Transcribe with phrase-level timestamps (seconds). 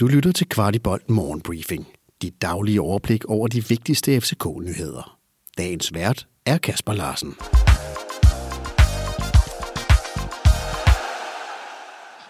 [0.00, 1.86] Du lytter til Kvartibolt Morgenbriefing.
[2.22, 5.18] Dit daglige overblik over de vigtigste FCK-nyheder.
[5.58, 7.34] Dagens vært er Kasper Larsen.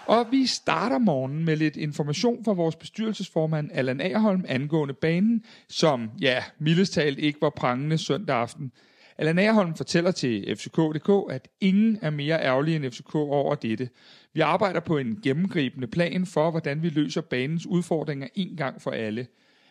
[0.05, 6.09] Og vi starter morgen med lidt information fra vores bestyrelsesformand Allan Agerholm angående banen, som,
[6.21, 8.71] ja, mildest talt ikke var prangende søndag aften.
[9.17, 13.89] Allan Agerholm fortæller til FCK.dk, at ingen er mere ærgerlig end FCK over dette.
[14.33, 18.91] Vi arbejder på en gennemgribende plan for, hvordan vi løser banens udfordringer en gang for
[18.91, 19.27] alle.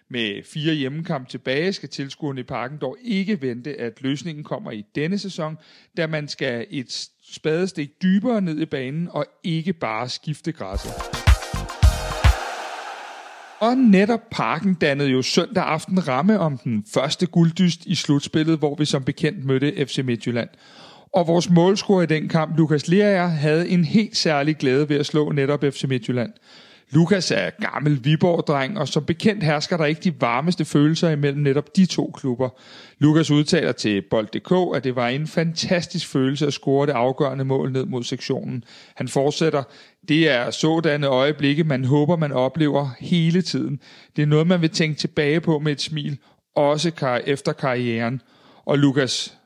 [0.08, 4.84] Med fire hjemmekampe tilbage skal tilskuerne i parken dog ikke vente, at løsningen kommer i
[4.94, 5.58] denne sæson,
[5.96, 11.23] da man skal et spadestik dybere ned i banen og ikke bare skifte græsset.
[13.64, 18.74] Og netop parken dannede jo søndag aften ramme om den første gulddyst i slutspillet, hvor
[18.74, 20.48] vi som bekendt mødte FC Midtjylland.
[21.12, 25.06] Og vores målscorer i den kamp, Lukas Lerager, havde en helt særlig glæde ved at
[25.06, 26.32] slå netop FC Midtjylland.
[26.90, 31.76] Lukas er gammel Viborg-dreng, og som bekendt hersker der ikke de varmeste følelser imellem netop
[31.76, 32.48] de to klubber.
[32.98, 37.72] Lukas udtaler til Bold.dk, at det var en fantastisk følelse at score det afgørende mål
[37.72, 38.64] ned mod sektionen.
[38.94, 39.62] Han fortsætter,
[40.08, 43.80] det er sådanne øjeblikke, man håber, man oplever hele tiden.
[44.16, 46.18] Det er noget, man vil tænke tilbage på med et smil,
[46.56, 48.20] også efter karrieren.
[48.64, 49.38] Og Lukas,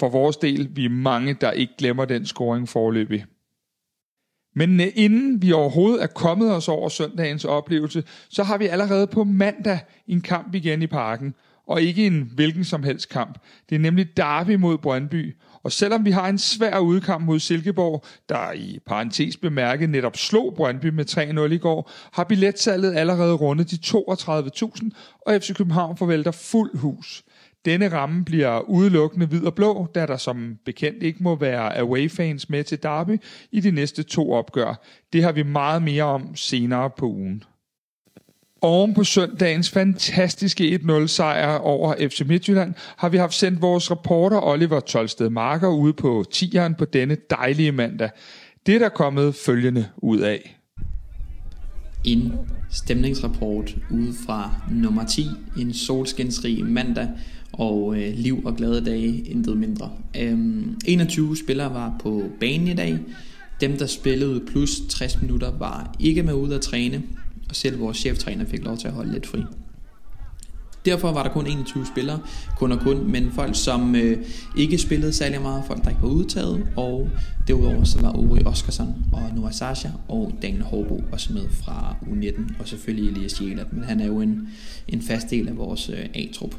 [0.00, 3.24] for vores del, vi er mange, der ikke glemmer den scoring forløbig.
[4.54, 9.06] Men øh, inden vi overhovedet er kommet os over søndagens oplevelse, så har vi allerede
[9.06, 11.34] på mandag en kamp igen i parken.
[11.66, 13.38] Og ikke en hvilken som helst kamp.
[13.68, 15.36] Det er nemlig Derby mod Brøndby.
[15.62, 20.54] Og selvom vi har en svær udkamp mod Silkeborg, der i parentes bemærket netop slog
[20.56, 24.90] Brøndby med 3-0 i går, har billetsalget allerede rundet de 32.000,
[25.26, 27.24] og FC København forvælter fuld hus.
[27.64, 32.50] Denne ramme bliver udelukkende hvid og blå, da der som bekendt ikke må være away-fans
[32.50, 33.20] med til Derby
[33.52, 34.82] i de næste to opgør.
[35.12, 37.44] Det har vi meget mere om senere på ugen.
[38.62, 44.40] Oven på søndagens fantastiske 1-0 sejr over FC Midtjylland, har vi haft sendt vores reporter
[44.40, 48.10] Oliver Tolsted Marker ude på tieren på denne dejlige mandag.
[48.66, 50.61] Det er der kommet følgende ud af.
[52.04, 52.32] En
[52.70, 55.26] stemningsrapport ude fra nummer 10,
[55.58, 57.08] en solskinsrig mandag,
[57.52, 59.90] og øh, liv og glade dage, intet mindre.
[60.20, 62.98] Øhm, 21 spillere var på banen i dag.
[63.60, 67.02] Dem, der spillede plus 60 minutter, var ikke med ud at træne,
[67.48, 69.40] og selv vores cheftræner fik lov til at holde lidt fri.
[70.84, 72.18] Derfor var der kun 21 spillere,
[72.56, 74.18] kun og kun, men folk, som øh,
[74.56, 77.08] ikke spillede særlig meget, folk, der ikke var udtaget, og
[77.48, 82.60] derudover så var Uri Oskarsson og Noah Sasha og Daniel Håbo også med fra U19,
[82.60, 84.48] og selvfølgelig Elias Jelert, men han er jo en,
[84.88, 86.54] en fast del af vores øh, A-trup.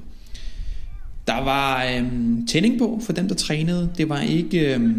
[1.27, 2.03] Der var øh,
[2.47, 3.89] tænding på for dem, der trænede.
[3.97, 4.75] Det var ikke...
[4.75, 4.89] Øh,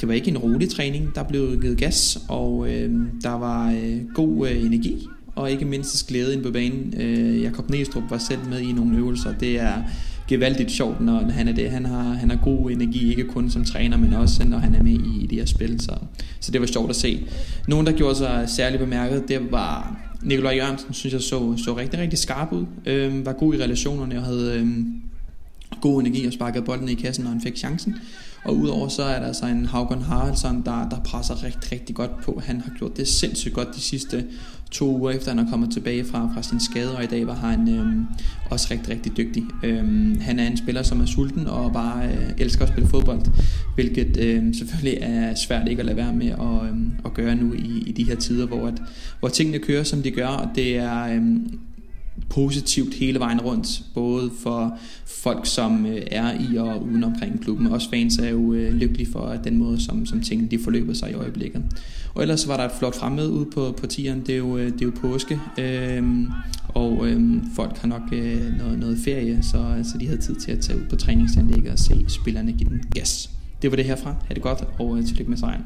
[0.00, 2.90] det var ikke en rolig træning, der blev givet gas, og øh,
[3.22, 6.94] der var øh, god øh, energi, og ikke mindst glæde ind på banen.
[6.96, 9.32] Øh, Jakob Næstrup var selv med i nogle øvelser.
[9.32, 9.82] Det er
[10.28, 11.70] gevaldigt sjovt, når han er det.
[11.70, 14.82] Han har, han har god energi, ikke kun som træner, men også når han er
[14.82, 15.80] med i, de her spil.
[15.80, 15.96] Så,
[16.40, 17.22] så det var sjovt at se.
[17.68, 22.00] Nogen, der gjorde sig særligt bemærket, det var Nikolaj Jørgensen, synes jeg så, så rigtig,
[22.00, 22.64] rigtig skarp ud.
[22.86, 24.58] Øh, var god i relationerne og havde...
[24.58, 24.68] Øh,
[25.82, 27.94] god energi og sparkede bolden i kassen, når han fik chancen.
[28.44, 32.20] Og udover så er der altså en Haugen Haraldsson, der, der presser rigtig, rigtig godt
[32.22, 32.42] på.
[32.44, 34.24] Han har gjort det sindssygt godt de sidste
[34.72, 37.34] to uger efter han er kommet tilbage fra, fra sin skade, og i dag var
[37.34, 38.06] han øhm,
[38.50, 39.44] også rigtig, rigtig dygtig.
[39.62, 43.20] Øhm, han er en spiller, som er sulten og bare øh, elsker at spille fodbold,
[43.74, 47.52] hvilket øh, selvfølgelig er svært ikke at lade være med at, øh, at gøre nu
[47.52, 48.82] i, i de her tider, hvor, at,
[49.20, 51.02] hvor tingene kører, som de gør, og det er...
[51.02, 51.22] Øh,
[52.34, 57.66] positivt hele vejen rundt, både for folk, som øh, er i og uden omkring klubben.
[57.66, 61.10] Også fans er jo øh, lykkelige for den måde, som, som tingene de forløber sig
[61.10, 61.62] i øjeblikket.
[62.14, 64.20] Og ellers var der et flot fremmøde ude på, på tieren.
[64.20, 66.26] Det er jo, øh, det er jo påske, øhm,
[66.68, 70.52] og øhm, folk har nok øh, noget, noget ferie, så, så de havde tid til
[70.52, 73.30] at tage ud på træningsanlægget og se spillerne give den gas.
[73.62, 74.14] Det var det herfra.
[74.28, 75.62] Ha' det godt, og øh, tillykke med sejren.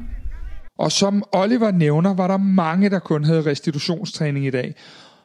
[0.77, 4.75] Og som Oliver nævner, var der mange, der kun havde restitutionstræning i dag.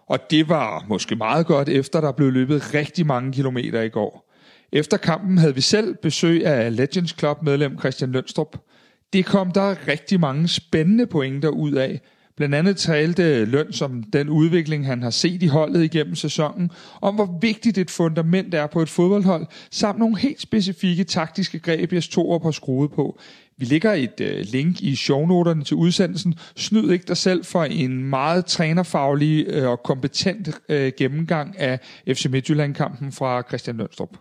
[0.07, 4.33] Og det var måske meget godt, efter der blev løbet rigtig mange kilometer i går.
[4.73, 8.57] Efter kampen havde vi selv besøg af Legends Club medlem Christian Lønstrup.
[9.13, 12.01] Det kom der rigtig mange spændende pointer ud af.
[12.37, 17.15] Blandt andet talte Løn som den udvikling, han har set i holdet igennem sæsonen, om
[17.15, 22.03] hvor vigtigt et fundament er på et fodboldhold, samt nogle helt specifikke taktiske greb, jeg
[22.03, 23.19] stod op og skruet på.
[23.63, 26.35] Vi lægger et øh, link i shownoterne til udsendelsen.
[26.57, 32.27] Snyd ikke dig selv for en meget trænerfaglig øh, og kompetent øh, gennemgang af FC
[32.31, 34.17] Midtjylland-kampen fra Christian Lønstrup.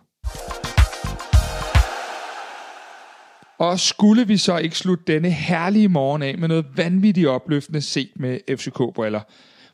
[3.58, 8.10] Og skulle vi så ikke slutte denne herlige morgen af med noget vanvittigt opløftende set
[8.16, 9.20] med FCK-briller?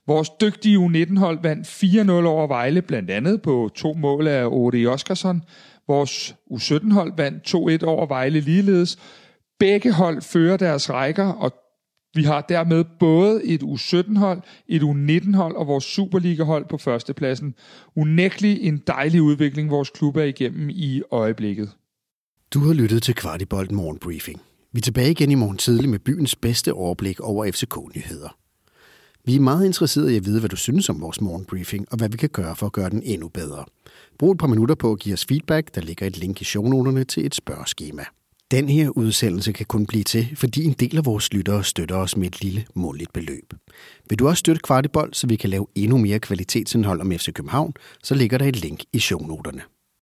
[0.06, 5.42] Vores dygtige U19-hold vandt 4-0 over Vejle, blandt andet på to mål af Ode Oskarsson.
[5.88, 8.98] Vores U17-hold vandt 2-1 over Vejle ligeledes.
[9.58, 11.52] Begge hold fører deres rækker, og
[12.14, 17.54] vi har dermed både et U17-hold, et U19-hold og vores Superliga-hold på førstepladsen.
[17.96, 21.70] Unægtelig en dejlig udvikling, vores klub er igennem i øjeblikket.
[22.54, 24.40] Du har lyttet til Kvartibolt Morgenbriefing.
[24.72, 28.36] Vi er tilbage igen i morgen tidlig med byens bedste overblik over FCK-nyheder.
[29.24, 32.08] Vi er meget interesserede i at vide, hvad du synes om vores morgenbriefing, og hvad
[32.08, 33.64] vi kan gøre for at gøre den endnu bedre.
[34.18, 35.74] Brug et par minutter på at give os feedback.
[35.74, 38.04] Der ligger et link i shownoterne til et spørgeskema.
[38.50, 42.16] Den her udsendelse kan kun blive til, fordi en del af vores lyttere støtter os
[42.16, 43.54] med et lille måligt beløb.
[44.10, 47.72] Vil du også støtte Kvartibold, så vi kan lave endnu mere kvalitetsindhold om FC København,
[48.02, 49.62] så ligger der et link i shownoterne.